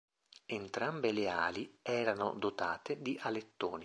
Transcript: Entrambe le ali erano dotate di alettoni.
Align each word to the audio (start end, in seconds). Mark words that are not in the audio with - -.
Entrambe 0.47 1.11
le 1.11 1.29
ali 1.29 1.77
erano 1.83 2.33
dotate 2.35 3.03
di 3.03 3.19
alettoni. 3.21 3.79